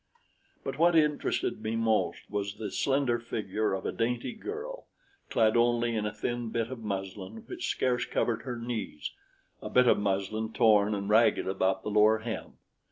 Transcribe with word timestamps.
But 0.63 0.79
what 0.79 0.95
interested 0.95 1.61
me 1.61 1.75
most 1.75 2.27
was 2.27 2.55
the 2.55 2.71
slender 2.71 3.19
figure 3.19 3.73
of 3.73 3.85
a 3.85 3.91
dainty 3.91 4.33
girl, 4.33 4.87
clad 5.29 5.55
only 5.55 5.95
in 5.95 6.07
a 6.07 6.11
thin 6.11 6.49
bit 6.49 6.71
of 6.71 6.79
muslin 6.79 7.43
which 7.45 7.67
scarce 7.69 8.03
covered 8.05 8.41
her 8.41 8.57
knees 8.57 9.11
a 9.61 9.69
bit 9.69 9.85
of 9.87 9.99
muslin 9.99 10.53
torn 10.53 10.95
and 10.95 11.07
ragged 11.07 11.47
about 11.47 11.83
the 11.83 11.91
lower 11.91 12.17
hem. 12.17 12.53